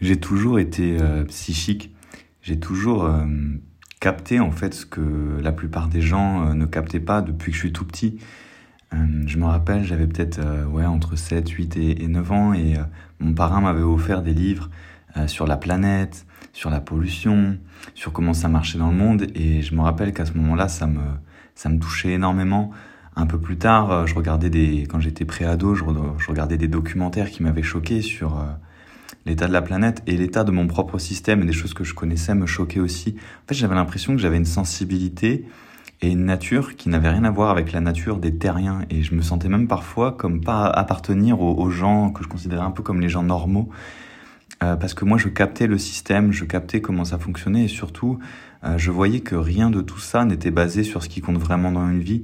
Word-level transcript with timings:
J'ai 0.00 0.16
toujours 0.16 0.58
été 0.58 0.98
euh, 1.00 1.24
psychique. 1.24 1.94
J'ai 2.42 2.58
toujours 2.58 3.04
euh, 3.04 3.24
capté 4.00 4.40
en 4.40 4.50
fait 4.50 4.74
ce 4.74 4.86
que 4.86 5.38
la 5.40 5.52
plupart 5.52 5.88
des 5.88 6.00
gens 6.00 6.46
euh, 6.46 6.54
ne 6.54 6.66
captaient 6.66 7.00
pas 7.00 7.22
depuis 7.22 7.52
que 7.52 7.56
je 7.56 7.62
suis 7.62 7.72
tout 7.72 7.84
petit. 7.84 8.18
je 8.92 9.38
me 9.38 9.46
rappelle, 9.46 9.84
j'avais 9.84 10.06
peut-être 10.06 10.40
ouais, 10.70 10.84
entre 10.84 11.16
7, 11.16 11.48
8 11.48 11.76
et, 11.76 12.06
9 12.06 12.32
ans 12.32 12.54
et 12.54 12.76
mon 13.18 13.34
parrain 13.34 13.60
m'avait 13.60 13.82
offert 13.82 14.22
des 14.22 14.34
livres 14.34 14.70
sur 15.26 15.48
la 15.48 15.56
planète, 15.56 16.26
sur 16.52 16.70
la 16.70 16.80
pollution, 16.80 17.58
sur 17.94 18.12
comment 18.12 18.34
ça 18.34 18.48
marchait 18.48 18.78
dans 18.78 18.90
le 18.90 18.96
monde 18.96 19.26
et 19.34 19.62
je 19.62 19.74
me 19.74 19.80
rappelle 19.80 20.12
qu'à 20.12 20.26
ce 20.26 20.34
moment-là, 20.34 20.68
ça 20.68 20.86
me, 20.86 21.00
ça 21.56 21.70
me 21.70 21.80
touchait 21.80 22.12
énormément. 22.12 22.70
Un 23.16 23.26
peu 23.26 23.38
plus 23.40 23.56
tard, 23.56 24.06
je 24.06 24.14
regardais 24.14 24.50
des, 24.50 24.86
quand 24.88 25.00
j'étais 25.00 25.24
pré-ado, 25.24 25.74
je, 25.74 25.82
regardais 26.28 26.56
des 26.56 26.68
documentaires 26.68 27.30
qui 27.30 27.42
m'avaient 27.42 27.64
choqué 27.64 28.00
sur 28.00 28.46
l'état 29.26 29.46
de 29.46 29.52
la 29.52 29.62
planète 29.62 30.02
et 30.06 30.16
l'état 30.16 30.44
de 30.44 30.50
mon 30.50 30.66
propre 30.66 30.98
système 30.98 31.42
et 31.42 31.46
des 31.46 31.52
choses 31.52 31.74
que 31.74 31.84
je 31.84 31.94
connaissais 31.94 32.34
me 32.34 32.46
choquaient 32.46 32.80
aussi. 32.80 33.16
En 33.18 33.48
fait, 33.48 33.54
j'avais 33.54 33.74
l'impression 33.74 34.14
que 34.14 34.20
j'avais 34.20 34.36
une 34.36 34.44
sensibilité 34.44 35.46
et 36.02 36.08
une 36.08 36.24
nature 36.24 36.76
qui 36.76 36.88
n'avait 36.88 37.08
rien 37.08 37.24
à 37.24 37.30
voir 37.30 37.50
avec 37.50 37.72
la 37.72 37.80
nature 37.80 38.18
des 38.18 38.34
terriens. 38.34 38.80
Et 38.90 39.02
je 39.02 39.14
me 39.14 39.22
sentais 39.22 39.48
même 39.48 39.68
parfois 39.68 40.12
comme 40.12 40.40
pas 40.40 40.66
appartenir 40.66 41.40
aux, 41.40 41.70
gens 41.70 42.10
que 42.10 42.22
je 42.22 42.28
considérais 42.28 42.64
un 42.64 42.70
peu 42.70 42.82
comme 42.82 43.00
les 43.00 43.08
gens 43.08 43.22
normaux. 43.22 43.70
Euh, 44.62 44.76
parce 44.76 44.94
que 44.94 45.04
moi 45.04 45.18
je 45.18 45.28
captais 45.28 45.66
le 45.66 45.78
système, 45.78 46.32
je 46.32 46.44
captais 46.44 46.80
comment 46.80 47.04
ça 47.04 47.18
fonctionnait 47.18 47.64
et 47.64 47.68
surtout 47.68 48.18
euh, 48.62 48.78
je 48.78 48.90
voyais 48.92 49.20
que 49.20 49.34
rien 49.34 49.68
de 49.68 49.80
tout 49.80 49.98
ça 49.98 50.24
n'était 50.24 50.52
basé 50.52 50.84
sur 50.84 51.02
ce 51.02 51.08
qui 51.08 51.20
compte 51.20 51.38
vraiment 51.38 51.72
dans 51.72 51.88
une 51.88 52.00
vie 52.00 52.22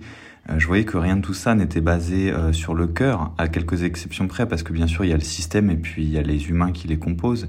je 0.58 0.66
voyais 0.66 0.84
que 0.84 0.96
rien 0.96 1.16
de 1.16 1.22
tout 1.22 1.34
ça 1.34 1.54
n'était 1.54 1.80
basé 1.80 2.32
euh, 2.32 2.52
sur 2.52 2.74
le 2.74 2.86
cœur, 2.86 3.32
à 3.38 3.48
quelques 3.48 3.82
exceptions 3.82 4.26
près, 4.26 4.46
parce 4.46 4.62
que 4.62 4.72
bien 4.72 4.86
sûr 4.86 5.04
il 5.04 5.08
y 5.08 5.12
a 5.12 5.16
le 5.16 5.22
système 5.22 5.70
et 5.70 5.76
puis 5.76 6.04
il 6.04 6.10
y 6.10 6.18
a 6.18 6.22
les 6.22 6.48
humains 6.48 6.72
qui 6.72 6.88
les 6.88 6.98
composent. 6.98 7.48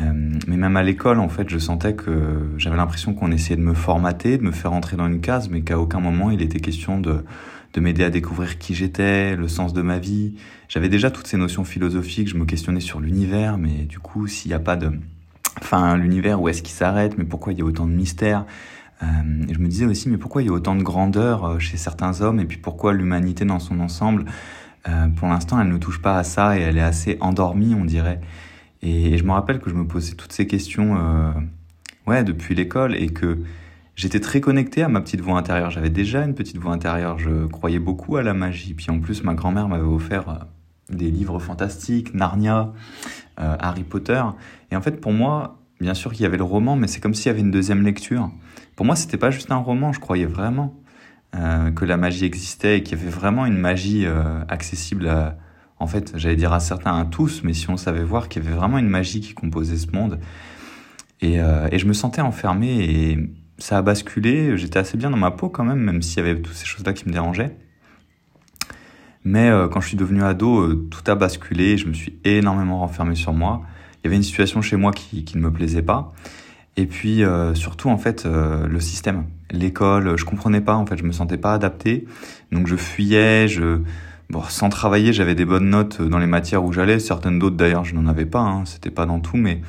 Euh, 0.00 0.12
mais 0.48 0.56
même 0.56 0.76
à 0.76 0.82
l'école, 0.82 1.20
en 1.20 1.28
fait, 1.28 1.48
je 1.48 1.58
sentais 1.58 1.94
que 1.94 2.10
j'avais 2.58 2.76
l'impression 2.76 3.14
qu'on 3.14 3.30
essayait 3.30 3.56
de 3.56 3.62
me 3.62 3.74
formater, 3.74 4.38
de 4.38 4.42
me 4.42 4.50
faire 4.50 4.72
entrer 4.72 4.96
dans 4.96 5.06
une 5.06 5.20
case, 5.20 5.48
mais 5.48 5.60
qu'à 5.60 5.78
aucun 5.78 6.00
moment 6.00 6.30
il 6.32 6.42
était 6.42 6.60
question 6.60 7.00
de 7.00 7.24
m'aider 7.76 8.04
à 8.04 8.10
découvrir 8.10 8.58
qui 8.58 8.74
j'étais, 8.74 9.36
le 9.36 9.48
sens 9.48 9.72
de 9.72 9.82
ma 9.82 9.98
vie. 9.98 10.34
J'avais 10.68 10.88
déjà 10.88 11.10
toutes 11.10 11.26
ces 11.26 11.36
notions 11.36 11.64
philosophiques, 11.64 12.28
je 12.28 12.36
me 12.36 12.44
questionnais 12.44 12.80
sur 12.80 13.00
l'univers, 13.00 13.58
mais 13.58 13.84
du 13.84 13.98
coup, 13.98 14.26
s'il 14.26 14.50
n'y 14.50 14.54
a 14.54 14.60
pas 14.60 14.76
de... 14.76 14.90
Enfin, 15.60 15.96
l'univers, 15.96 16.40
où 16.40 16.48
est-ce 16.48 16.62
qu'il 16.62 16.74
s'arrête, 16.74 17.16
mais 17.16 17.24
pourquoi 17.24 17.52
il 17.52 17.60
y 17.60 17.62
a 17.62 17.64
autant 17.64 17.86
de 17.86 17.92
mystères 17.92 18.44
euh, 19.02 19.06
je 19.50 19.58
me 19.58 19.68
disais 19.68 19.86
aussi, 19.86 20.08
mais 20.08 20.18
pourquoi 20.18 20.42
il 20.42 20.46
y 20.46 20.48
a 20.48 20.52
autant 20.52 20.76
de 20.76 20.82
grandeur 20.82 21.44
euh, 21.44 21.58
chez 21.58 21.76
certains 21.76 22.20
hommes 22.20 22.40
et 22.40 22.44
puis 22.44 22.58
pourquoi 22.58 22.92
l'humanité 22.92 23.44
dans 23.44 23.58
son 23.58 23.80
ensemble, 23.80 24.24
euh, 24.88 25.08
pour 25.08 25.28
l'instant, 25.28 25.60
elle 25.60 25.68
ne 25.68 25.78
touche 25.78 26.00
pas 26.00 26.18
à 26.18 26.24
ça 26.24 26.58
et 26.58 26.62
elle 26.62 26.78
est 26.78 26.82
assez 26.82 27.18
endormie, 27.20 27.74
on 27.74 27.84
dirait. 27.84 28.20
Et, 28.82 29.18
je 29.18 29.24
me 29.24 29.32
rappelle 29.32 29.58
que 29.58 29.70
je 29.70 29.74
me 29.74 29.86
posais 29.86 30.14
toutes 30.14 30.32
ces 30.32 30.46
questions, 30.46 30.96
ouais, 32.06 32.22
depuis 32.22 32.54
l'école 32.54 32.94
et 32.94 33.08
que 33.08 33.38
j'étais 33.96 34.20
très 34.20 34.40
connecté 34.42 34.82
à 34.82 34.88
ma 34.88 35.00
petite 35.00 35.22
voix 35.22 35.38
intérieure. 35.38 35.70
J'avais 35.70 35.90
déjà 35.90 36.22
une 36.22 36.34
petite 36.34 36.58
voix 36.58 36.72
intérieure. 36.72 37.18
Je 37.18 37.46
croyais 37.46 37.78
beaucoup 37.78 38.16
à 38.16 38.22
la 38.22 38.34
magie. 38.34 38.74
Puis 38.74 38.90
en 38.90 39.00
plus, 39.00 39.24
ma 39.24 39.32
grand-mère 39.32 39.68
m'avait 39.68 39.82
offert 39.84 40.46
des 40.90 41.10
livres 41.10 41.38
fantastiques, 41.38 42.12
Narnia, 42.12 42.74
Harry 43.38 43.84
Potter. 43.84 44.22
Et 44.70 44.76
en 44.76 44.82
fait, 44.82 45.00
pour 45.00 45.12
moi, 45.12 45.63
bien 45.84 45.92
sûr 45.94 46.12
qu'il 46.12 46.22
y 46.22 46.26
avait 46.26 46.38
le 46.38 46.44
roman, 46.44 46.76
mais 46.76 46.88
c'est 46.88 46.98
comme 46.98 47.12
s'il 47.12 47.26
y 47.26 47.28
avait 47.28 47.40
une 47.40 47.50
deuxième 47.50 47.82
lecture. 47.82 48.30
Pour 48.74 48.86
moi, 48.86 48.96
c'était 48.96 49.18
pas 49.18 49.30
juste 49.30 49.52
un 49.52 49.56
roman, 49.56 49.92
je 49.92 50.00
croyais 50.00 50.24
vraiment 50.24 50.74
euh, 51.34 51.70
que 51.72 51.84
la 51.84 51.98
magie 51.98 52.24
existait 52.24 52.78
et 52.78 52.82
qu'il 52.82 52.98
y 52.98 53.00
avait 53.00 53.10
vraiment 53.10 53.44
une 53.44 53.58
magie 53.58 54.06
euh, 54.06 54.42
accessible 54.48 55.06
à, 55.06 55.36
en 55.78 55.86
fait, 55.86 56.14
j'allais 56.16 56.36
dire 56.36 56.54
à 56.54 56.60
certains, 56.60 56.98
à 56.98 57.04
tous, 57.04 57.42
mais 57.44 57.52
si 57.52 57.68
on 57.68 57.76
savait 57.76 58.02
voir 58.02 58.30
qu'il 58.30 58.42
y 58.42 58.46
avait 58.46 58.56
vraiment 58.56 58.78
une 58.78 58.88
magie 58.88 59.20
qui 59.20 59.34
composait 59.34 59.76
ce 59.76 59.88
monde. 59.92 60.20
Et, 61.20 61.38
euh, 61.38 61.68
et 61.70 61.78
je 61.78 61.86
me 61.86 61.92
sentais 61.92 62.22
enfermé 62.22 62.82
et 62.82 63.18
ça 63.58 63.76
a 63.76 63.82
basculé, 63.82 64.56
j'étais 64.56 64.78
assez 64.78 64.96
bien 64.96 65.10
dans 65.10 65.18
ma 65.18 65.32
peau 65.32 65.50
quand 65.50 65.64
même, 65.64 65.80
même 65.80 66.00
s'il 66.00 66.24
y 66.24 66.26
avait 66.26 66.40
toutes 66.40 66.54
ces 66.54 66.66
choses-là 66.66 66.94
qui 66.94 67.06
me 67.06 67.12
dérangeaient. 67.12 67.56
Mais 69.26 69.50
quand 69.70 69.80
je 69.80 69.88
suis 69.88 69.96
devenu 69.96 70.22
ado, 70.22 70.74
tout 70.74 71.10
a 71.10 71.14
basculé, 71.14 71.78
je 71.78 71.86
me 71.86 71.94
suis 71.94 72.18
énormément 72.24 72.80
renfermé 72.80 73.14
sur 73.14 73.32
moi. 73.32 73.62
Il 74.04 74.08
y 74.08 74.10
avait 74.10 74.16
une 74.16 74.22
situation 74.22 74.60
chez 74.60 74.76
moi 74.76 74.92
qui, 74.92 75.24
ne 75.34 75.40
me 75.40 75.50
plaisait 75.50 75.80
pas. 75.80 76.12
Et 76.76 76.84
puis 76.84 77.24
euh, 77.24 77.54
surtout 77.54 77.88
en 77.88 77.96
fait 77.96 78.26
euh, 78.26 78.66
le 78.66 78.80
système, 78.80 79.24
l'école, 79.50 80.18
je 80.18 80.24
comprenais 80.26 80.60
pas 80.60 80.74
en 80.74 80.84
fait, 80.84 80.98
je 80.98 81.04
me 81.04 81.12
sentais 81.12 81.38
pas 81.38 81.54
adapté, 81.54 82.04
donc 82.52 82.66
je 82.66 82.76
fuyais, 82.76 83.48
je 83.48 83.80
bon 84.28 84.42
sans 84.48 84.70
travailler 84.70 85.12
j'avais 85.12 85.36
des 85.36 85.44
bonnes 85.44 85.70
notes 85.70 86.02
dans 86.02 86.18
les 86.18 86.26
matières 86.26 86.64
où 86.64 86.72
j'allais, 86.72 86.98
certaines 86.98 87.38
d'autres 87.38 87.56
d'ailleurs 87.56 87.84
je 87.84 87.94
n'en 87.94 88.08
avais 88.08 88.26
pas, 88.26 88.40
hein, 88.40 88.64
c'était 88.64 88.90
pas 88.90 89.06
dans 89.06 89.20
tout, 89.20 89.36
mais 89.36 89.60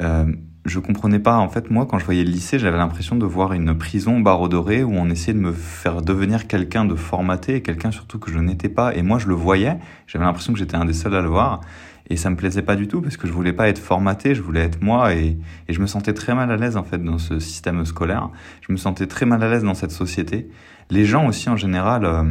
euh, 0.00 0.24
je 0.64 0.78
comprenais 0.78 1.18
pas. 1.18 1.36
En 1.36 1.48
fait 1.48 1.68
moi 1.68 1.84
quand 1.84 1.98
je 1.98 2.04
voyais 2.04 2.22
le 2.22 2.30
lycée 2.30 2.60
j'avais 2.60 2.78
l'impression 2.78 3.16
de 3.16 3.26
voir 3.26 3.52
une 3.52 3.76
prison 3.76 4.20
barreau 4.20 4.48
doré 4.48 4.84
où 4.84 4.92
on 4.94 5.10
essayait 5.10 5.34
de 5.34 5.42
me 5.42 5.52
faire 5.52 6.00
devenir 6.00 6.46
quelqu'un 6.46 6.84
de 6.84 6.94
formaté, 6.94 7.60
quelqu'un 7.60 7.90
surtout 7.90 8.20
que 8.20 8.30
je 8.30 8.38
n'étais 8.38 8.68
pas, 8.68 8.94
et 8.94 9.02
moi 9.02 9.18
je 9.18 9.26
le 9.26 9.34
voyais, 9.34 9.78
j'avais 10.06 10.24
l'impression 10.24 10.52
que 10.52 10.60
j'étais 10.60 10.76
un 10.76 10.84
des 10.84 10.94
seuls 10.94 11.16
à 11.16 11.22
le 11.22 11.28
voir. 11.28 11.60
Et 12.08 12.16
ça 12.16 12.30
me 12.30 12.36
plaisait 12.36 12.62
pas 12.62 12.76
du 12.76 12.86
tout 12.86 13.00
parce 13.00 13.16
que 13.16 13.26
je 13.26 13.32
voulais 13.32 13.52
pas 13.52 13.68
être 13.68 13.78
formaté, 13.78 14.34
je 14.34 14.42
voulais 14.42 14.60
être 14.60 14.80
moi 14.80 15.14
et, 15.14 15.38
et 15.68 15.72
je 15.72 15.80
me 15.80 15.86
sentais 15.86 16.14
très 16.14 16.34
mal 16.34 16.50
à 16.50 16.56
l'aise 16.56 16.76
en 16.76 16.84
fait 16.84 17.02
dans 17.02 17.18
ce 17.18 17.40
système 17.40 17.84
scolaire. 17.84 18.30
Je 18.66 18.72
me 18.72 18.76
sentais 18.76 19.06
très 19.06 19.26
mal 19.26 19.42
à 19.42 19.48
l'aise 19.48 19.64
dans 19.64 19.74
cette 19.74 19.90
société. 19.90 20.48
Les 20.90 21.04
gens 21.04 21.26
aussi 21.26 21.48
en 21.48 21.56
général, 21.56 22.04
euh, 22.04 22.22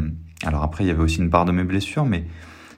alors 0.46 0.64
après 0.64 0.86
il 0.86 0.88
y 0.88 0.92
avait 0.92 1.04
aussi 1.04 1.20
une 1.20 1.30
part 1.30 1.44
de 1.44 1.52
mes 1.52 1.64
blessures, 1.64 2.06
mais 2.06 2.24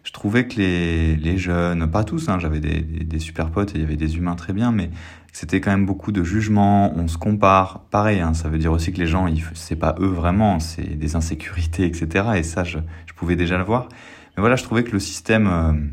je 0.03 0.12
trouvais 0.12 0.47
que 0.47 0.56
les, 0.56 1.16
les 1.18 1.38
jeunes, 1.38 1.91
pas 1.91 2.03
tous, 2.03 2.30
hein, 2.30 2.40
j'avais 2.40 2.62
des, 2.62 2.81
des, 2.81 3.19
super 3.19 3.52
potes 3.52 3.72
et 3.72 3.75
il 3.75 3.81
y 3.81 3.84
avait 3.84 3.97
des 3.97 4.16
humains 4.16 4.35
très 4.35 4.53
bien, 4.53 4.72
mais 4.72 4.90
c'était 5.34 5.59
quand 5.59 5.69
même 5.69 5.85
beaucoup 5.85 6.14
de 6.14 6.24
jugement, 6.24 6.97
on 6.97 7.09
se 7.09 7.18
compare. 7.18 7.81
Pareil, 7.91 8.22
hein, 8.22 8.34
ça 8.34 8.47
veut 8.47 8.58
dire 8.58 8.72
aussi 8.72 8.94
que 8.94 9.00
les 9.00 9.06
gens, 9.06 9.28
c'est 9.53 9.75
pas 9.75 9.96
eux 10.00 10.08
vraiment, 10.08 10.59
c'est 10.59 10.97
des 10.97 11.18
insécurités, 11.18 11.85
etc. 11.85 12.25
Et 12.38 12.44
ça, 12.44 12.64
je, 12.64 12.79
je, 13.06 13.14
pouvais 13.14 13.35
déjà 13.35 13.58
le 13.58 13.66
voir. 13.66 13.90
Mais 14.35 14.41
voilà, 14.41 14.56
je 14.56 14.64
trouvais 14.64 14.84
que 14.84 14.91
le 14.94 15.00
système... 15.00 15.91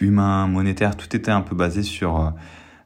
Euh, 0.00 0.04
humain, 0.04 0.46
monétaire, 0.46 0.96
tout 0.96 1.14
était 1.14 1.30
un 1.30 1.40
peu 1.40 1.54
basé 1.54 1.82
sur 1.82 2.32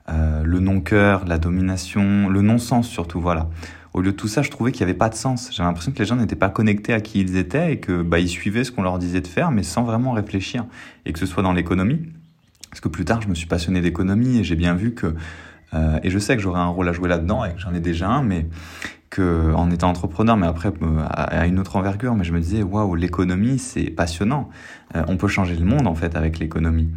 euh, 0.09 0.43
le 0.45 0.61
non-cœur, 0.61 1.25
la 1.27 1.39
domination, 1.39 2.29
le 2.29 2.43
non-sens 2.43 2.89
surtout, 2.89 3.21
voilà. 3.21 3.49
Au 3.95 4.01
lieu 4.01 4.13
de 4.13 4.17
tout 4.17 4.29
ça, 4.29 4.43
je 4.43 4.51
trouvais 4.51 4.71
qu'il 4.71 4.85
n'y 4.85 4.91
avait 4.91 4.99
pas 4.99 5.09
de 5.09 5.15
sens. 5.15 5.51
J'avais 5.51 5.67
l'impression 5.67 5.93
que 5.93 5.99
les 5.99 6.05
gens 6.05 6.17
n'étaient 6.17 6.37
pas 6.37 6.51
connectés 6.51 6.93
à 6.93 7.01
qui 7.01 7.21
ils 7.21 7.37
étaient 7.37 7.73
et 7.73 7.81
que 7.81 8.03
bah, 8.03 8.19
ils 8.19 8.29
suivaient 8.29 8.63
ce 8.63 8.71
qu'on 8.71 8.83
leur 8.83 8.99
disait 8.99 9.21
de 9.21 9.27
faire, 9.27 9.51
mais 9.51 9.63
sans 9.63 9.83
vraiment 9.83 10.13
réfléchir. 10.13 10.67
Et 11.07 11.13
que 11.13 11.19
ce 11.19 11.27
soit 11.27 11.43
dans 11.43 11.53
l'économie, 11.53 12.03
parce 12.71 12.81
que 12.81 12.89
plus 12.89 13.05
tard, 13.05 13.23
je 13.23 13.29
me 13.29 13.35
suis 13.35 13.47
passionné 13.47 13.81
d'économie 13.81 14.39
et 14.39 14.45
j'ai 14.45 14.57
bien 14.57 14.75
vu 14.75 14.93
que, 14.93 15.15
euh, 15.75 15.99
et 16.03 16.11
je 16.11 16.19
sais 16.19 16.37
que 16.37 16.43
j'aurais 16.43 16.61
un 16.61 16.67
rôle 16.67 16.89
à 16.89 16.93
jouer 16.93 17.09
là-dedans 17.09 17.45
et 17.45 17.55
que 17.55 17.61
j'en 17.61 17.75
ai 17.75 17.81
déjà 17.81 18.09
un, 18.09 18.23
mais 18.23 18.47
que 19.11 19.53
en 19.55 19.71
étant 19.71 19.89
entrepreneur, 19.89 20.37
mais 20.37 20.47
après 20.47 20.69
euh, 20.69 21.05
à 21.09 21.47
une 21.47 21.59
autre 21.59 21.77
envergure. 21.77 22.15
Mais 22.15 22.25
je 22.25 22.33
me 22.33 22.41
disais, 22.41 22.63
waouh, 22.63 22.95
l'économie, 22.95 23.59
c'est 23.59 23.91
passionnant. 23.91 24.49
Euh, 24.97 25.03
on 25.09 25.17
peut 25.17 25.29
changer 25.29 25.57
le 25.57 25.65
monde 25.65 25.87
en 25.87 25.95
fait 25.95 26.17
avec 26.17 26.39
l'économie. 26.39 26.89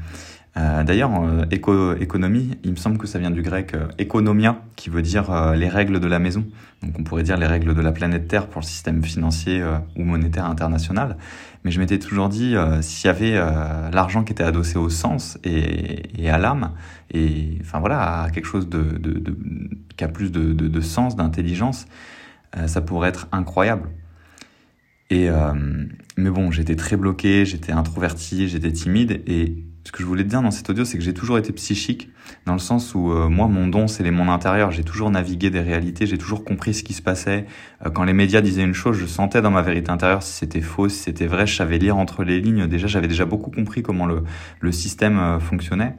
Euh, 0.58 0.84
D'ailleurs, 0.84 1.12
euh, 1.24 1.46
éco 1.50 1.96
économie, 1.96 2.58
il 2.64 2.72
me 2.72 2.76
semble 2.76 2.98
que 2.98 3.08
ça 3.08 3.20
vient 3.20 3.32
du 3.32 3.42
grec 3.42 3.74
euh, 3.74 3.88
economia, 3.98 4.62
qui 4.76 4.90
veut 4.90 5.02
dire 5.02 5.54
les 5.56 5.70
règles 5.70 6.00
de 6.00 6.08
la 6.08 6.20
maison. 6.20 6.46
Donc 6.84 6.96
on 7.00 7.04
pourrait 7.04 7.24
dire 7.24 7.38
les 7.38 7.46
règles 7.46 7.74
de 7.74 7.82
la 7.82 7.92
planète 7.92 8.28
Terre 8.28 8.48
pour 8.48 8.62
le 8.62 8.66
système 8.66 9.04
financier 9.04 9.64
ou 9.96 10.04
monétaire 10.04 10.46
international. 10.46 11.16
Mais 11.64 11.70
je 11.70 11.80
m'étais 11.80 12.00
toujours 12.00 12.28
dit, 12.28 12.56
s'il 12.82 13.08
y 13.08 13.10
avait 13.10 13.36
l'argent 13.94 14.24
qui 14.24 14.34
était 14.34 14.44
adossé 14.44 14.80
au 14.80 14.90
sens 14.90 15.38
et, 15.44 16.24
et 16.24 16.32
à 16.32 16.40
l'âme, 16.40 16.72
et 17.14 17.60
enfin 17.62 17.80
voilà, 17.80 18.24
à 18.24 18.30
quelque 18.32 18.48
chose 18.48 18.68
de, 18.68 18.82
de, 18.82 19.12
de 19.20 19.38
qui 19.96 20.04
a 20.04 20.08
plus 20.08 20.32
de, 20.32 20.54
de 20.54 20.82
sens, 20.82 21.16
d'intelligence, 21.16 21.86
ça 22.66 22.82
pourrait 22.82 23.10
être 23.10 23.28
incroyable. 23.32 23.90
Et 25.12 25.30
mais 26.18 26.30
bon, 26.30 26.52
j'étais 26.52 26.76
très 26.76 26.98
bloqué, 26.98 27.46
j'étais 27.46 27.72
introverti, 27.72 28.48
j'étais 28.48 28.72
timide. 28.72 29.22
Et 29.28 29.56
ce 29.84 29.92
que 29.92 30.04
je 30.04 30.06
voulais 30.06 30.24
te 30.24 30.30
dire 30.30 30.42
dans 30.42 30.52
cet 30.52 30.70
audio, 30.70 30.86
c'est 30.86 30.98
que 30.98 31.04
j'ai 31.04 31.14
toujours 31.14 31.38
été 31.38 31.52
psychique, 31.54 32.10
dans 32.46 32.54
le 32.54 32.60
sens 32.60 32.94
où 32.94 33.12
euh, 33.12 33.30
moi, 33.30 33.48
mon 33.48 33.68
don, 33.68 33.88
c'est 33.88 34.04
les 34.04 34.12
mondes 34.12 34.30
intérieurs. 34.30 34.72
J'ai 34.72 34.84
toujours 34.84 35.10
navigué 35.10 35.50
des 35.50 35.62
réalités, 35.62 36.06
j'ai 36.06 36.18
toujours 36.18 36.44
compris 36.44 36.74
ce 36.74 36.84
qui 36.84 36.94
se 36.94 37.02
passait. 37.02 37.46
Euh, 37.86 37.90
quand 37.90 38.04
les 38.04 38.14
médias 38.14 38.42
disaient 38.42 38.64
une 38.64 38.74
chose, 38.74 38.98
je 38.98 39.06
sentais 39.06 39.42
dans 39.42 39.52
ma 39.52 39.62
vérité 39.62 39.90
intérieure 39.90 40.22
si 40.22 40.34
c'était 40.34 40.62
faux, 40.62 40.90
si 40.90 40.98
c'était 40.98 41.28
vrai. 41.28 41.48
Je 41.48 41.56
savais 41.56 41.80
lire 41.80 41.98
entre 41.98 42.24
les 42.24 42.40
lignes. 42.40 42.68
Déjà, 42.68 42.88
j'avais 42.88 43.08
déjà 43.08 43.26
beaucoup 43.26 43.50
compris 43.50 43.82
comment 43.82 44.06
le, 44.06 44.72
système 44.72 45.18
euh, 45.18 45.40
fonctionnait. 45.40 45.96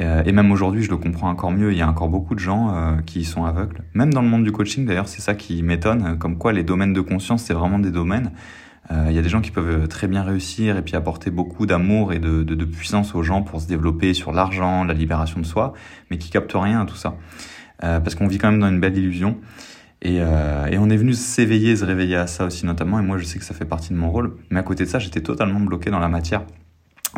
Et 0.00 0.32
même 0.32 0.50
aujourd'hui, 0.50 0.82
je 0.82 0.90
le 0.90 0.96
comprends 0.96 1.30
encore 1.30 1.52
mieux. 1.52 1.70
Il 1.70 1.78
y 1.78 1.82
a 1.82 1.88
encore 1.88 2.08
beaucoup 2.08 2.34
de 2.34 2.40
gens 2.40 2.98
qui 3.06 3.20
y 3.20 3.24
sont 3.24 3.44
aveugles. 3.44 3.82
Même 3.94 4.12
dans 4.12 4.22
le 4.22 4.28
monde 4.28 4.42
du 4.42 4.50
coaching, 4.50 4.86
d'ailleurs, 4.86 5.06
c'est 5.06 5.20
ça 5.20 5.34
qui 5.34 5.62
m'étonne. 5.62 6.18
Comme 6.18 6.36
quoi, 6.36 6.52
les 6.52 6.64
domaines 6.64 6.92
de 6.92 7.00
conscience, 7.00 7.44
c'est 7.44 7.54
vraiment 7.54 7.78
des 7.78 7.92
domaines 7.92 8.32
euh, 8.90 9.06
il 9.08 9.16
y 9.16 9.18
a 9.18 9.22
des 9.22 9.28
gens 9.28 9.40
qui 9.40 9.50
peuvent 9.50 9.88
très 9.88 10.08
bien 10.08 10.22
réussir 10.22 10.76
et 10.76 10.82
puis 10.82 10.94
apporter 10.94 11.30
beaucoup 11.30 11.66
d'amour 11.66 12.12
et 12.12 12.18
de, 12.18 12.64
puissance 12.64 13.14
aux 13.14 13.22
gens 13.22 13.42
pour 13.42 13.60
se 13.60 13.66
développer 13.66 14.14
sur 14.14 14.32
l'argent, 14.32 14.84
la 14.84 14.94
libération 14.94 15.40
de 15.40 15.46
soi, 15.46 15.72
mais 16.10 16.18
qui 16.18 16.30
captent 16.30 16.52
rien 16.54 16.82
à 16.82 16.86
tout 16.86 16.96
ça. 16.96 17.16
Euh, 17.82 18.00
parce 18.00 18.14
qu'on 18.14 18.26
vit 18.26 18.38
quand 18.38 18.50
même 18.50 18.60
dans 18.60 18.68
une 18.68 18.80
belle 18.80 18.96
illusion. 18.96 19.38
Et, 20.02 20.18
euh, 20.20 20.66
et 20.66 20.76
on 20.76 20.90
est 20.90 20.96
venu 20.96 21.14
s'éveiller, 21.14 21.76
se 21.76 21.84
réveiller 21.84 22.16
à 22.16 22.26
ça 22.26 22.44
aussi 22.44 22.66
notamment. 22.66 23.00
Et 23.00 23.02
moi, 23.02 23.16
je 23.16 23.24
sais 23.24 23.38
que 23.38 23.44
ça 23.44 23.54
fait 23.54 23.64
partie 23.64 23.90
de 23.90 23.98
mon 23.98 24.10
rôle. 24.10 24.36
Mais 24.50 24.60
à 24.60 24.62
côté 24.62 24.84
de 24.84 24.88
ça, 24.88 24.98
j'étais 24.98 25.20
totalement 25.20 25.60
bloqué 25.60 25.90
dans 25.90 25.98
la 25.98 26.08
matière. 26.08 26.42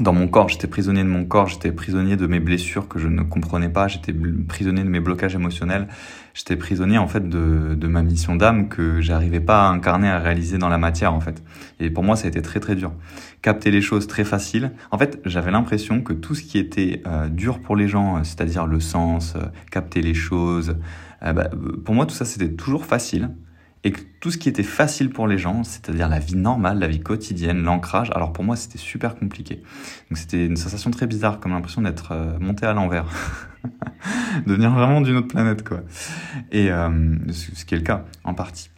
Dans 0.01 0.13
mon 0.13 0.29
corps, 0.29 0.49
j'étais 0.49 0.67
prisonnier 0.67 1.03
de 1.03 1.09
mon 1.09 1.25
corps, 1.25 1.49
j'étais 1.49 1.73
prisonnier 1.73 2.17
de 2.17 2.27
mes 2.27 2.41
blessures 2.41 2.89
que 2.89 2.99
je 2.99 3.09
ne 3.09 3.23
comprenais 3.23 3.69
pas, 3.69 3.89
j'étais 3.89 4.15
prisonnier 4.47 4.83
de 4.83 4.89
mes 4.89 5.01
blocages 5.01 5.35
émotionnels, 5.35 5.89
j'étais 6.35 6.57
prisonnier 6.57 6.99
en 6.99 7.09
fait 7.09 7.29
de, 7.29 7.75
de 7.75 7.87
ma 7.87 8.03
mission 8.03 8.37
d'âme 8.37 8.69
que 8.69 9.01
j'arrivais 9.01 9.41
pas 9.41 9.67
à 9.67 9.71
incarner, 9.71 10.09
à 10.09 10.19
réaliser 10.19 10.59
dans 10.59 10.69
la 10.69 10.79
matière 10.79 11.15
en 11.15 11.21
fait. 11.21 11.43
Et 11.81 11.91
pour 11.91 12.05
moi, 12.05 12.17
ça 12.17 12.27
a 12.27 12.29
été 12.29 12.43
très 12.43 12.61
très 12.61 12.75
dur. 12.75 12.93
Capter 13.43 13.71
les 13.71 13.81
choses 13.81 14.07
très 14.07 14.25
facile. 14.25 14.73
En 14.91 14.99
fait, 14.99 15.21
j'avais 15.25 15.51
l'impression 15.51 16.03
que 16.03 16.13
tout 16.13 16.35
ce 16.35 16.43
qui 16.43 16.59
était 16.59 17.03
euh, 17.07 17.29
dur 17.29 17.61
pour 17.61 17.77
les 17.77 17.89
gens, 17.89 18.23
c'est-à-dire 18.25 18.67
le 18.67 18.81
sens, 18.81 19.35
euh, 19.37 19.47
capter 19.71 20.03
les 20.03 20.15
choses, 20.15 20.77
euh, 21.23 21.33
bah, 21.33 21.49
pour 21.85 21.95
moi 21.95 22.07
tout 22.07 22.15
ça 22.15 22.25
c'était 22.25 22.53
toujours 22.53 22.85
facile 22.85 23.31
et 23.87 23.93
que 23.93 24.01
tout 24.19 24.33
ce 24.33 24.37
qui 24.37 24.49
était 24.49 24.65
facile 24.65 25.11
pour 25.11 25.29
les 25.29 25.39
gens, 25.39 25.63
c'est-à-dire 25.63 26.09
la 26.09 26.19
vie 26.19 26.35
normale, 26.35 26.81
la 26.81 26.89
vie 26.89 26.99
quotidienne, 26.99 27.63
l'ancrage, 27.63 28.11
alors 28.17 28.33
pour 28.33 28.43
moi 28.43 28.57
c'était 28.57 28.79
super 28.79 29.15
compliqué. 29.15 29.63
Donc 30.11 30.19
c'était 30.19 30.45
une 30.45 30.57
sensation 30.57 30.91
très 30.91 31.07
bizarre, 31.07 31.39
comme 31.39 31.53
l'impression 31.53 31.83
d'être 31.83 32.11
euh, 32.11 32.37
monté 32.41 32.67
à 32.67 32.73
l'envers, 32.73 33.07
de 34.47 34.53
venir 34.53 34.73
vraiment 34.73 35.01
d'une 35.03 35.15
autre 35.15 35.29
planète 35.29 35.63
quoi. 35.63 35.83
Et 36.51 36.73
euh, 36.73 37.15
ce 37.31 37.65
qui 37.65 37.77
est 37.77 37.79
le 37.79 37.85
cas 37.85 38.05
en 38.25 38.35
partie. 38.35 38.71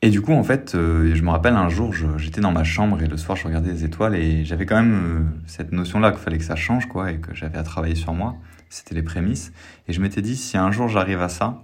Et 0.00 0.08
du 0.08 0.22
coup, 0.22 0.32
en 0.32 0.42
fait, 0.42 0.74
euh, 0.74 1.14
je 1.14 1.22
me 1.22 1.28
rappelle 1.28 1.56
un 1.56 1.68
jour, 1.68 1.92
j'étais 2.16 2.40
dans 2.40 2.52
ma 2.52 2.64
chambre 2.64 3.02
et 3.02 3.06
le 3.06 3.18
soir, 3.18 3.36
je 3.36 3.44
regardais 3.44 3.72
les 3.72 3.84
étoiles 3.84 4.14
et 4.14 4.46
j'avais 4.46 4.64
quand 4.64 4.76
même 4.76 5.30
cette 5.46 5.72
notion-là 5.72 6.10
qu'il 6.10 6.20
fallait 6.20 6.38
que 6.38 6.44
ça 6.44 6.56
change, 6.56 6.88
quoi, 6.88 7.12
et 7.12 7.18
que 7.18 7.34
j'avais 7.34 7.58
à 7.58 7.62
travailler 7.64 7.96
sur 7.96 8.14
moi. 8.14 8.36
C'était 8.70 8.94
les 8.94 9.02
prémices. 9.02 9.52
Et 9.88 9.92
je 9.92 10.00
m'étais 10.00 10.22
dit, 10.22 10.36
si 10.36 10.56
un 10.56 10.70
jour 10.70 10.88
j'arrive 10.88 11.20
à 11.20 11.28
ça, 11.28 11.62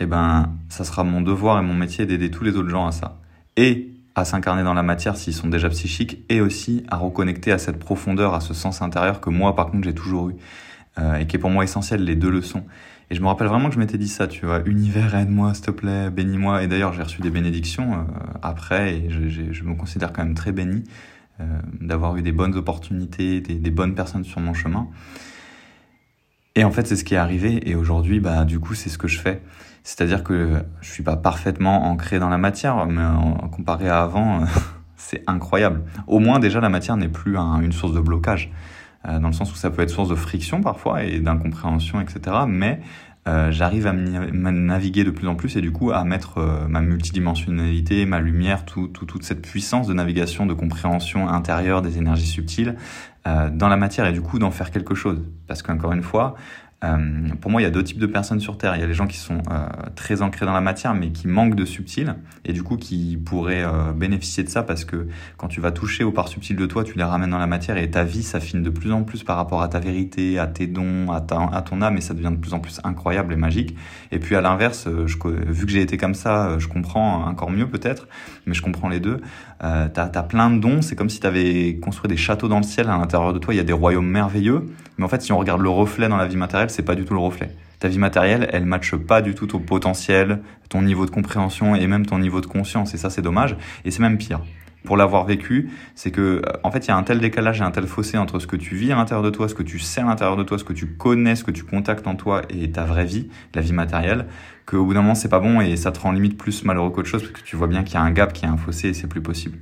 eh 0.00 0.06
ben, 0.06 0.50
ça 0.68 0.84
sera 0.84 1.04
mon 1.04 1.20
devoir 1.20 1.58
et 1.58 1.62
mon 1.62 1.74
métier 1.74 2.06
d'aider 2.06 2.30
tous 2.30 2.44
les 2.44 2.56
autres 2.56 2.68
gens 2.68 2.86
à 2.86 2.92
ça. 2.92 3.18
Et 3.56 3.90
à 4.14 4.24
s'incarner 4.24 4.62
dans 4.62 4.74
la 4.74 4.82
matière 4.82 5.16
s'ils 5.16 5.34
sont 5.34 5.48
déjà 5.48 5.68
psychiques, 5.68 6.24
et 6.28 6.40
aussi 6.40 6.84
à 6.88 6.96
reconnecter 6.96 7.52
à 7.52 7.58
cette 7.58 7.78
profondeur, 7.78 8.34
à 8.34 8.40
ce 8.40 8.54
sens 8.54 8.82
intérieur 8.82 9.20
que 9.20 9.30
moi, 9.30 9.54
par 9.54 9.70
contre, 9.70 9.84
j'ai 9.84 9.94
toujours 9.94 10.30
eu, 10.30 10.34
euh, 10.98 11.16
et 11.16 11.26
qui 11.26 11.36
est 11.36 11.38
pour 11.38 11.50
moi 11.50 11.64
essentiel, 11.64 12.04
les 12.04 12.16
deux 12.16 12.30
leçons. 12.30 12.64
Et 13.10 13.14
je 13.14 13.20
me 13.20 13.26
rappelle 13.26 13.48
vraiment 13.48 13.68
que 13.68 13.74
je 13.74 13.80
m'étais 13.80 13.98
dit 13.98 14.08
ça, 14.08 14.28
tu 14.28 14.46
vois, 14.46 14.60
univers, 14.66 15.14
aide-moi, 15.14 15.52
s'il 15.54 15.66
te 15.66 15.70
plaît, 15.70 16.10
bénis-moi. 16.10 16.62
Et 16.62 16.68
d'ailleurs, 16.68 16.92
j'ai 16.92 17.02
reçu 17.02 17.20
des 17.20 17.30
bénédictions 17.30 17.92
euh, 17.92 17.96
après, 18.42 18.94
et 18.94 19.10
je, 19.10 19.64
me 19.64 19.74
considère 19.74 20.12
quand 20.12 20.24
même 20.24 20.34
très 20.34 20.52
béni 20.52 20.84
euh, 21.40 21.44
d'avoir 21.80 22.16
eu 22.16 22.22
des 22.22 22.32
bonnes 22.32 22.54
opportunités, 22.54 23.40
des 23.40 23.70
bonnes 23.70 23.94
personnes 23.94 24.24
sur 24.24 24.40
mon 24.40 24.54
chemin. 24.54 24.88
Et 26.56 26.64
en 26.64 26.70
fait, 26.70 26.86
c'est 26.86 26.96
ce 26.96 27.04
qui 27.04 27.14
est 27.14 27.18
arrivé. 27.18 27.68
Et 27.68 27.74
aujourd'hui, 27.74 28.20
bah, 28.20 28.44
du 28.44 28.58
coup, 28.58 28.74
c'est 28.74 28.88
ce 28.88 28.98
que 28.98 29.08
je 29.08 29.18
fais. 29.18 29.42
C'est-à-dire 29.82 30.22
que 30.22 30.62
je 30.80 30.90
suis 30.90 31.02
pas 31.02 31.16
parfaitement 31.16 31.84
ancré 31.86 32.18
dans 32.18 32.28
la 32.28 32.38
matière, 32.38 32.86
mais 32.86 33.02
comparé 33.50 33.88
à 33.88 34.02
avant, 34.02 34.44
c'est 35.00 35.22
incroyable. 35.26 35.82
Au 36.06 36.18
moins 36.18 36.38
déjà 36.38 36.60
la 36.60 36.68
matière 36.68 36.96
n'est 36.96 37.08
plus 37.08 37.36
une 37.36 37.72
source 37.72 37.92
de 37.92 38.00
blocage, 38.00 38.52
euh, 39.08 39.18
dans 39.18 39.28
le 39.28 39.32
sens 39.32 39.52
où 39.52 39.56
ça 39.56 39.70
peut 39.70 39.82
être 39.82 39.90
source 39.90 40.10
de 40.10 40.14
friction 40.14 40.60
parfois 40.60 41.02
et 41.04 41.20
d'incompréhension, 41.20 42.00
etc. 42.00 42.36
Mais 42.46 42.80
euh, 43.28 43.50
j'arrive 43.50 43.86
à 43.86 43.92
naviguer 43.92 45.04
de 45.04 45.10
plus 45.10 45.28
en 45.28 45.34
plus 45.34 45.56
et 45.56 45.60
du 45.60 45.72
coup 45.72 45.90
à 45.90 46.04
mettre 46.04 46.38
euh, 46.38 46.68
ma 46.68 46.80
multidimensionnalité, 46.80 48.06
ma 48.06 48.20
lumière, 48.20 48.64
tout, 48.64 48.88
toute 48.88 49.24
cette 49.24 49.42
puissance 49.42 49.86
de 49.86 49.94
navigation, 49.94 50.46
de 50.46 50.54
compréhension 50.54 51.28
intérieure 51.28 51.82
des 51.82 51.98
énergies 51.98 52.26
subtiles 52.26 52.76
dans 53.24 53.68
la 53.68 53.76
matière 53.76 54.06
et 54.06 54.12
du 54.12 54.22
coup 54.22 54.38
d'en 54.38 54.50
faire 54.50 54.70
quelque 54.70 54.94
chose. 54.94 55.22
Parce 55.46 55.62
qu'encore 55.62 55.92
une 55.92 56.02
fois, 56.02 56.36
euh, 56.82 57.28
pour 57.40 57.50
moi, 57.50 57.60
il 57.60 57.64
y 57.64 57.66
a 57.66 57.70
deux 57.70 57.84
types 57.84 57.98
de 57.98 58.06
personnes 58.06 58.40
sur 58.40 58.56
Terre. 58.56 58.74
Il 58.76 58.80
y 58.80 58.84
a 58.84 58.86
les 58.86 58.94
gens 58.94 59.06
qui 59.06 59.18
sont 59.18 59.38
euh, 59.50 59.66
très 59.96 60.22
ancrés 60.22 60.46
dans 60.46 60.52
la 60.52 60.60
matière, 60.60 60.94
mais 60.94 61.10
qui 61.10 61.28
manquent 61.28 61.54
de 61.54 61.64
subtil, 61.64 62.14
et 62.44 62.52
du 62.52 62.62
coup 62.62 62.76
qui 62.76 63.18
pourraient 63.22 63.64
euh, 63.64 63.92
bénéficier 63.92 64.44
de 64.44 64.48
ça 64.48 64.62
parce 64.62 64.84
que 64.84 65.08
quand 65.36 65.48
tu 65.48 65.60
vas 65.60 65.72
toucher 65.72 66.04
aux 66.04 66.12
parts 66.12 66.28
subtiles 66.28 66.56
de 66.56 66.66
toi, 66.66 66.84
tu 66.84 66.96
les 66.96 67.04
ramènes 67.04 67.30
dans 67.30 67.38
la 67.38 67.46
matière 67.46 67.76
et 67.76 67.90
ta 67.90 68.04
vie 68.04 68.22
s'affine 68.22 68.62
de 68.62 68.70
plus 68.70 68.92
en 68.92 69.02
plus 69.02 69.24
par 69.24 69.36
rapport 69.36 69.62
à 69.62 69.68
ta 69.68 69.78
vérité, 69.78 70.38
à 70.38 70.46
tes 70.46 70.66
dons, 70.66 71.12
à, 71.12 71.20
ton 71.20 71.82
âme, 71.82 71.96
et 71.96 72.00
ça 72.00 72.14
devient 72.14 72.32
de 72.32 72.40
plus 72.40 72.54
en 72.54 72.60
plus 72.60 72.80
incroyable 72.82 73.32
et 73.32 73.36
magique. 73.36 73.76
Et 74.10 74.18
puis 74.18 74.34
à 74.34 74.40
l'inverse, 74.40 74.88
vu 74.88 75.66
que 75.66 75.72
j'ai 75.72 75.82
été 75.82 75.96
comme 75.96 76.14
ça, 76.14 76.58
je 76.58 76.68
comprends 76.68 77.26
encore 77.26 77.50
mieux 77.50 77.68
peut-être, 77.68 78.08
mais 78.46 78.54
je 78.54 78.62
comprends 78.62 78.88
les 78.88 79.00
deux. 79.00 79.20
Euh, 79.62 79.88
t'as 79.92 80.10
as 80.14 80.22
plein 80.22 80.50
de 80.50 80.58
dons, 80.58 80.80
c'est 80.80 80.96
comme 80.96 81.10
si 81.10 81.20
t'avais 81.20 81.78
construit 81.82 82.08
des 82.08 82.16
châteaux 82.16 82.48
dans 82.48 82.56
le 82.56 82.62
ciel 82.62 82.88
à 82.88 82.96
l'intérieur 82.96 83.34
de 83.34 83.38
toi. 83.38 83.52
Il 83.52 83.58
y 83.58 83.60
a 83.60 83.64
des 83.64 83.74
royaumes 83.74 84.08
merveilleux, 84.08 84.66
mais 84.96 85.04
en 85.04 85.08
fait, 85.08 85.20
si 85.20 85.32
on 85.32 85.38
regarde 85.38 85.60
le 85.60 85.68
reflet 85.68 86.08
dans 86.08 86.16
la 86.16 86.26
vie 86.26 86.36
matérielle, 86.36 86.69
c'est 86.70 86.82
pas 86.82 86.94
du 86.94 87.04
tout 87.04 87.14
le 87.14 87.20
reflet. 87.20 87.50
Ta 87.78 87.88
vie 87.88 87.98
matérielle, 87.98 88.48
elle 88.52 88.66
matche 88.66 88.94
pas 88.94 89.22
du 89.22 89.34
tout 89.34 89.46
ton 89.46 89.58
potentiel, 89.58 90.40
ton 90.68 90.82
niveau 90.82 91.06
de 91.06 91.10
compréhension 91.10 91.74
et 91.74 91.86
même 91.86 92.06
ton 92.06 92.18
niveau 92.18 92.40
de 92.40 92.46
conscience. 92.46 92.94
Et 92.94 92.98
ça, 92.98 93.10
c'est 93.10 93.22
dommage. 93.22 93.56
Et 93.84 93.90
c'est 93.90 94.00
même 94.00 94.18
pire 94.18 94.40
pour 94.84 94.96
l'avoir 94.96 95.24
vécu, 95.24 95.70
c'est 95.94 96.10
que 96.10 96.20
euh, 96.20 96.42
en 96.62 96.70
fait 96.70 96.86
il 96.86 96.88
y 96.88 96.90
a 96.90 96.96
un 96.96 97.02
tel 97.02 97.20
décalage 97.20 97.60
et 97.60 97.64
un 97.64 97.70
tel 97.70 97.86
fossé 97.86 98.16
entre 98.16 98.38
ce 98.38 98.46
que 98.46 98.56
tu 98.56 98.76
vis 98.76 98.92
à 98.92 98.96
l'intérieur 98.96 99.22
de 99.22 99.30
toi, 99.30 99.48
ce 99.48 99.54
que 99.54 99.62
tu 99.62 99.78
sais 99.78 100.00
à 100.00 100.04
l'intérieur 100.04 100.36
de 100.36 100.42
toi, 100.42 100.58
ce 100.58 100.64
que 100.64 100.72
tu 100.72 100.86
connais, 100.86 101.36
ce 101.36 101.44
que 101.44 101.50
tu 101.50 101.64
contactes 101.64 102.06
en 102.06 102.16
toi 102.16 102.42
et 102.48 102.70
ta 102.70 102.84
vraie 102.84 103.04
vie, 103.04 103.28
la 103.54 103.60
vie 103.60 103.72
matérielle, 103.72 104.26
qu'au 104.66 104.84
bout 104.84 104.94
d'un 104.94 105.02
moment 105.02 105.14
c'est 105.14 105.28
pas 105.28 105.40
bon 105.40 105.60
et 105.60 105.76
ça 105.76 105.92
te 105.92 106.00
rend 106.00 106.12
limite 106.12 106.38
plus 106.38 106.64
malheureux 106.64 106.90
qu'autre 106.90 107.08
chose 107.08 107.22
parce 107.22 107.32
que 107.32 107.46
tu 107.46 107.56
vois 107.56 107.66
bien 107.66 107.82
qu'il 107.82 107.94
y 107.94 107.98
a 107.98 108.02
un 108.02 108.10
gap, 108.10 108.32
qu'il 108.32 108.48
y 108.48 108.50
a 108.50 108.52
un 108.52 108.56
fossé 108.56 108.88
et 108.88 108.94
c'est 108.94 109.06
plus 109.06 109.22
possible. 109.22 109.58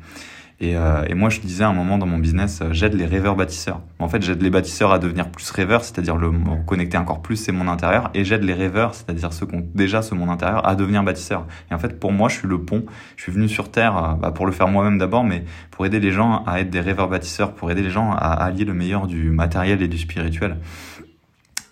Et, 0.61 0.77
euh, 0.77 1.05
et, 1.09 1.15
moi, 1.15 1.29
je 1.31 1.39
disais 1.39 1.63
à 1.63 1.69
un 1.69 1.73
moment 1.73 1.99
dans 1.99 2.07
mon 2.07 2.19
business, 2.19 2.61
euh, 2.61 2.73
j'aide 2.73 2.95
les 2.95 3.07
rêveurs 3.07 3.37
bâtisseurs. 3.37 3.81
En 4.01 4.09
fait, 4.09 4.23
j'aide 4.23 4.43
les 4.43 4.51
bâtisseurs 4.51 4.91
à 4.91 4.99
devenir 4.99 5.31
plus 5.31 5.49
rêveurs, 5.53 5.85
c'est-à-dire 5.85 6.17
le 6.17 6.33
connecter 6.67 6.99
encore 6.99 7.23
plus 7.23 7.37
c'est 7.37 7.53
mon 7.53 7.69
intérieur, 7.69 8.11
et 8.13 8.25
j'aide 8.25 8.43
les 8.43 8.55
rêveurs, 8.55 8.95
c'est-à-dire 8.95 9.33
ceux 9.33 9.47
qui 9.47 9.55
ont 9.55 9.65
déjà 9.75 10.03
ce 10.03 10.17
monde 10.17 10.31
intérieur, 10.31 10.67
à 10.67 10.75
devenir 10.75 11.05
bâtisseurs. 11.05 11.47
Et 11.71 11.75
en 11.75 11.79
fait, 11.79 12.01
pour 12.01 12.11
moi, 12.11 12.29
je 12.29 12.39
suis 12.39 12.49
le 12.49 12.61
pont. 12.61 12.85
Je 13.17 13.23
suis 13.23 13.31
venu 13.31 13.49
sur 13.49 13.71
Terre 13.71 13.97
euh, 13.97 14.15
bah, 14.15 14.33
pour 14.33 14.47
le 14.47 14.53
faire 14.53 14.67
moi-même 14.67 14.99
d'abord, 14.99 15.23
mais 15.23 15.45
pour 15.71 15.87
aider 15.87 16.01
les 16.01 16.11
gens 16.11 16.43
à 16.45 16.61
être 16.61 16.71
des 16.71 16.81
rêveurs 16.81 17.09
bâtisseurs, 17.09 17.55
pour 17.55 17.71
aider 17.71 17.83
les 17.83 17.91
gens 17.91 18.11
à 18.11 18.33
allier 18.33 18.65
le 18.65 18.75
meilleur 18.75 19.07
du 19.07 19.31
matériel 19.31 19.81
et 19.81 19.89
du 19.89 19.99
spirituel. 19.99 20.57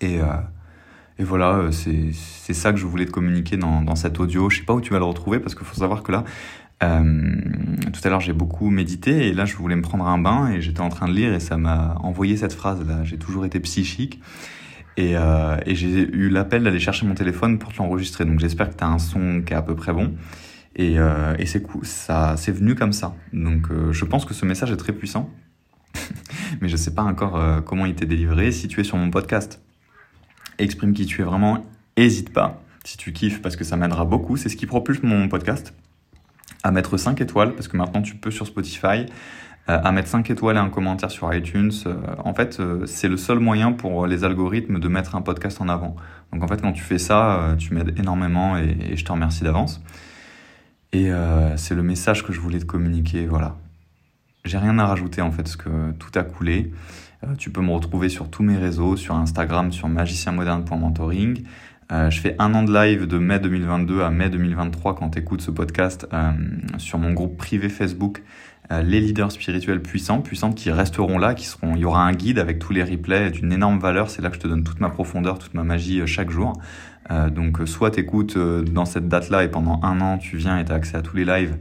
Et, 0.00 0.20
euh, 0.20 0.26
et 1.18 1.24
voilà, 1.24 1.70
c'est 1.72 2.52
ça 2.52 2.70
que 2.70 2.78
je 2.78 2.86
voulais 2.86 3.06
te 3.06 3.10
communiquer 3.10 3.56
dans, 3.56 3.82
dans 3.82 3.96
cet 3.96 4.20
audio. 4.20 4.48
Je 4.48 4.58
sais 4.58 4.64
pas 4.64 4.74
où 4.74 4.80
tu 4.80 4.92
vas 4.92 4.98
le 4.98 5.06
retrouver 5.06 5.40
parce 5.40 5.54
qu'il 5.56 5.64
faut 5.64 5.74
savoir 5.74 6.02
que 6.02 6.12
là, 6.12 6.24
euh, 6.82 7.36
tout 7.92 8.00
à 8.04 8.10
l'heure, 8.10 8.20
j'ai 8.20 8.32
beaucoup 8.32 8.68
médité 8.70 9.28
et 9.28 9.32
là, 9.32 9.44
je 9.44 9.56
voulais 9.56 9.76
me 9.76 9.82
prendre 9.82 10.06
un 10.06 10.18
bain 10.18 10.50
et 10.50 10.60
j'étais 10.60 10.80
en 10.80 10.88
train 10.88 11.08
de 11.08 11.14
lire 11.14 11.32
et 11.32 11.40
ça 11.40 11.56
m'a 11.56 11.96
envoyé 12.00 12.36
cette 12.36 12.52
phrase-là. 12.52 13.04
J'ai 13.04 13.18
toujours 13.18 13.44
été 13.46 13.60
psychique 13.60 14.20
et, 14.96 15.16
euh, 15.16 15.56
j'ai 15.66 16.08
eu 16.12 16.28
l'appel 16.28 16.64
d'aller 16.64 16.80
chercher 16.80 17.06
mon 17.06 17.14
téléphone 17.14 17.58
pour 17.58 17.72
te 17.72 17.78
l'enregistrer. 17.78 18.24
Donc, 18.24 18.40
j'espère 18.40 18.70
que 18.70 18.76
tu 18.76 18.84
as 18.84 18.88
un 18.88 18.98
son 18.98 19.42
qui 19.42 19.52
est 19.52 19.56
à 19.56 19.62
peu 19.62 19.74
près 19.74 19.92
bon. 19.92 20.14
Et, 20.74 20.98
euh, 20.98 21.34
c'est 21.46 21.62
cool, 21.62 21.86
ça, 21.86 22.34
c'est 22.36 22.52
venu 22.52 22.74
comme 22.74 22.92
ça. 22.92 23.14
Donc, 23.32 23.68
je 23.90 24.04
pense 24.04 24.24
que 24.26 24.34
ce 24.34 24.44
message 24.44 24.70
est 24.70 24.76
très 24.76 24.92
puissant, 24.92 25.30
mais 26.60 26.68
je 26.68 26.76
sais 26.76 26.94
pas 26.94 27.02
encore 27.02 27.64
comment 27.64 27.86
il 27.86 27.94
t'est 27.94 28.06
délivré. 28.06 28.52
Si 28.52 28.68
tu 28.68 28.80
es 28.80 28.84
sur 28.84 28.98
mon 28.98 29.10
podcast, 29.10 29.62
exprime 30.58 30.92
qui 30.92 31.06
tu 31.06 31.22
es 31.22 31.24
vraiment. 31.24 31.64
Hésite 31.96 32.34
pas 32.34 32.62
si 32.84 32.98
tu 32.98 33.12
kiffes 33.14 33.40
parce 33.40 33.56
que 33.56 33.64
ça 33.64 33.76
m'aidera 33.78 34.04
beaucoup. 34.04 34.36
C'est 34.36 34.50
ce 34.50 34.56
qui 34.56 34.66
propulse 34.66 35.02
mon 35.02 35.28
podcast 35.28 35.72
à 36.66 36.72
mettre 36.72 36.96
5 36.96 37.20
étoiles, 37.20 37.52
parce 37.54 37.68
que 37.68 37.76
maintenant 37.76 38.02
tu 38.02 38.16
peux 38.16 38.32
sur 38.32 38.46
Spotify, 38.46 39.06
euh, 39.68 39.78
à 39.82 39.92
mettre 39.92 40.08
5 40.08 40.28
étoiles 40.30 40.56
et 40.56 40.58
un 40.58 40.68
commentaire 40.68 41.12
sur 41.12 41.32
iTunes. 41.32 41.70
Euh, 41.86 41.94
en 42.24 42.34
fait, 42.34 42.58
euh, 42.58 42.84
c'est 42.86 43.08
le 43.08 43.16
seul 43.16 43.38
moyen 43.38 43.72
pour 43.72 44.08
les 44.08 44.24
algorithmes 44.24 44.80
de 44.80 44.88
mettre 44.88 45.14
un 45.14 45.22
podcast 45.22 45.60
en 45.60 45.68
avant. 45.68 45.94
Donc 46.32 46.42
en 46.42 46.48
fait, 46.48 46.60
quand 46.60 46.72
tu 46.72 46.82
fais 46.82 46.98
ça, 46.98 47.54
tu 47.56 47.72
m'aides 47.72 47.96
énormément 47.98 48.58
et, 48.58 48.96
je 48.96 49.04
te 49.04 49.12
remercie 49.12 49.44
d'avance. 49.44 49.80
Et 50.92 51.10
c'est 51.56 51.74
le 51.74 51.82
message 51.82 52.24
que 52.24 52.32
je 52.32 52.40
voulais 52.40 52.58
te 52.58 52.64
communiquer. 52.64 53.26
Voilà. 53.26 53.56
J'ai 54.44 54.58
rien 54.58 54.78
à 54.78 54.86
rajouter 54.86 55.22
en 55.22 55.30
fait, 55.30 55.42
parce 55.42 55.56
que 55.56 55.92
tout 55.92 56.10
a 56.18 56.24
coulé. 56.24 56.72
tu 57.38 57.50
peux 57.50 57.60
me 57.60 57.70
retrouver 57.70 58.08
sur 58.08 58.28
tous 58.28 58.42
mes 58.42 58.56
réseaux, 58.56 58.96
sur 58.96 59.14
Instagram, 59.14 59.70
sur 59.70 59.88
magicienmoderne.mentoring. 59.88 61.44
Euh, 61.92 62.10
je 62.10 62.20
fais 62.20 62.34
un 62.40 62.52
an 62.54 62.64
de 62.64 62.72
live 62.72 63.06
de 63.06 63.16
mai 63.18 63.38
2022 63.38 64.02
à 64.02 64.10
mai 64.10 64.28
2023 64.28 64.96
quand 64.96 65.10
tu 65.10 65.20
écoutes 65.20 65.40
ce 65.40 65.52
podcast 65.52 66.08
euh, 66.12 66.32
sur 66.78 66.98
mon 66.98 67.12
groupe 67.12 67.36
privé 67.36 67.68
Facebook 67.68 68.24
euh, 68.72 68.82
les 68.82 69.00
leaders 69.00 69.30
spirituels 69.30 69.80
puissants, 69.80 70.20
puissantes 70.20 70.56
qui 70.56 70.72
resteront 70.72 71.18
là, 71.18 71.34
qui 71.34 71.46
seront. 71.46 71.76
Il 71.76 71.82
y 71.82 71.84
aura 71.84 72.02
un 72.02 72.12
guide 72.12 72.40
avec 72.40 72.58
tous 72.58 72.72
les 72.72 72.82
replays 72.82 73.30
d'une 73.30 73.52
énorme 73.52 73.78
valeur. 73.78 74.10
C'est 74.10 74.20
là 74.20 74.30
que 74.30 74.34
je 74.34 74.40
te 74.40 74.48
donne 74.48 74.64
toute 74.64 74.80
ma 74.80 74.88
profondeur, 74.88 75.38
toute 75.38 75.54
ma 75.54 75.62
magie 75.62 76.04
chaque 76.08 76.30
jour. 76.30 76.54
donc, 77.30 77.60
soit 77.66 77.92
t'écoutes 77.92 78.36
dans 78.36 78.84
cette 78.84 79.06
date-là 79.06 79.44
et 79.44 79.48
pendant 79.48 79.78
un 79.84 80.00
an 80.00 80.18
tu 80.18 80.36
viens 80.36 80.58
et 80.58 80.64
t'as 80.64 80.74
accès 80.74 80.96
à 80.96 81.02
tous 81.02 81.16
les 81.16 81.24
lives. 81.24 81.56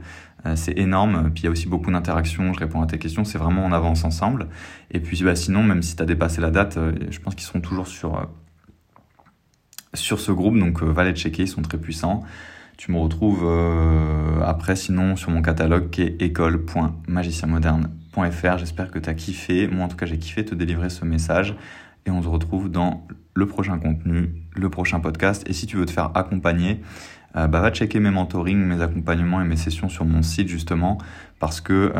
c'est 0.56 0.76
énorme. 0.76 1.30
Puis 1.32 1.44
il 1.44 1.46
y 1.46 1.48
a 1.48 1.52
aussi 1.52 1.68
beaucoup 1.68 1.92
d'interactions. 1.92 2.52
Je 2.52 2.58
réponds 2.58 2.82
à 2.82 2.86
tes 2.86 2.98
questions. 2.98 3.22
C'est 3.22 3.38
vraiment 3.38 3.64
on 3.64 3.70
avance 3.70 4.02
ensemble. 4.02 4.48
Et 4.90 4.98
puis, 4.98 5.22
bah, 5.22 5.36
sinon, 5.36 5.62
même 5.62 5.82
si 5.82 5.94
t'as 5.94 6.06
dépassé 6.06 6.40
la 6.40 6.50
date, 6.50 6.76
je 7.08 7.20
pense 7.20 7.36
qu'ils 7.36 7.46
seront 7.46 7.60
toujours 7.60 7.86
sur 7.86 8.26
sur 9.94 10.20
ce 10.20 10.32
groupe, 10.32 10.58
donc 10.58 10.82
euh, 10.82 10.86
va 10.86 11.04
les 11.04 11.14
checker, 11.14 11.44
ils 11.44 11.48
sont 11.48 11.62
très 11.62 11.78
puissants. 11.78 12.24
Tu 12.76 12.92
me 12.92 12.98
retrouves 12.98 13.44
euh, 13.44 14.42
après 14.44 14.76
sinon 14.76 15.16
sur 15.16 15.30
mon 15.30 15.40
catalogue 15.40 15.88
qui 15.90 16.02
est 16.02 16.20
école.magicienmoderne.fr. 16.20 18.58
J'espère 18.58 18.90
que 18.90 18.98
tu 18.98 19.08
as 19.08 19.14
kiffé. 19.14 19.66
Moi 19.66 19.86
en 19.86 19.88
tout 19.88 19.96
cas 19.96 20.04
j'ai 20.04 20.18
kiffé 20.18 20.44
te 20.44 20.54
délivrer 20.54 20.90
ce 20.90 21.06
message. 21.06 21.56
Et 22.04 22.10
on 22.10 22.20
se 22.22 22.28
retrouve 22.28 22.70
dans 22.70 23.06
le 23.34 23.46
prochain 23.46 23.78
contenu, 23.78 24.30
le 24.54 24.68
prochain 24.68 25.00
podcast. 25.00 25.42
Et 25.48 25.52
si 25.52 25.66
tu 25.66 25.76
veux 25.76 25.86
te 25.86 25.90
faire 25.90 26.10
accompagner, 26.14 26.80
bah, 27.34 27.48
va 27.48 27.72
checker 27.72 27.98
mes 27.98 28.12
mentorings, 28.12 28.64
mes 28.64 28.80
accompagnements 28.80 29.42
et 29.42 29.44
mes 29.44 29.56
sessions 29.56 29.88
sur 29.88 30.04
mon 30.04 30.22
site 30.22 30.46
justement 30.46 30.98
parce 31.40 31.60
que 31.60 31.92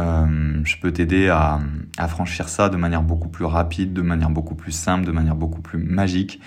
je 0.64 0.76
peux 0.80 0.92
t'aider 0.92 1.28
à 1.28 1.58
franchir 2.06 2.48
ça 2.48 2.68
de 2.68 2.76
manière 2.76 3.02
beaucoup 3.02 3.28
plus 3.28 3.46
rapide, 3.46 3.94
de 3.94 4.02
manière 4.02 4.30
beaucoup 4.30 4.54
plus 4.54 4.70
simple, 4.70 5.04
de 5.04 5.12
manière 5.12 5.34
beaucoup 5.34 5.60
plus 5.60 5.78
magique. 5.78 6.40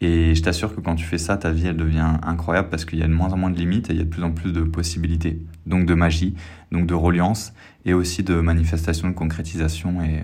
Et 0.00 0.34
je 0.34 0.42
t'assure 0.42 0.74
que 0.74 0.80
quand 0.80 0.94
tu 0.94 1.04
fais 1.04 1.18
ça, 1.18 1.36
ta 1.36 1.50
vie, 1.50 1.66
elle 1.66 1.76
devient 1.76 2.16
incroyable 2.22 2.70
parce 2.70 2.84
qu'il 2.84 2.98
y 2.98 3.02
a 3.02 3.06
de 3.06 3.12
moins 3.12 3.32
en 3.32 3.36
moins 3.36 3.50
de 3.50 3.58
limites 3.58 3.90
et 3.90 3.92
il 3.92 3.98
y 3.98 4.00
a 4.00 4.04
de 4.04 4.08
plus 4.08 4.22
en 4.22 4.32
plus 4.32 4.52
de 4.52 4.62
possibilités. 4.62 5.38
Donc 5.66 5.84
de 5.84 5.94
magie, 5.94 6.34
donc 6.72 6.86
de 6.86 6.94
reliance 6.94 7.52
et 7.84 7.92
aussi 7.92 8.22
de 8.22 8.40
manifestation, 8.40 9.08
de 9.08 9.14
concrétisation. 9.14 10.02
Et 10.02 10.22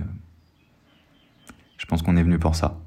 je 1.76 1.86
pense 1.86 2.02
qu'on 2.02 2.16
est 2.16 2.22
venu 2.22 2.38
pour 2.38 2.54
ça. 2.54 2.80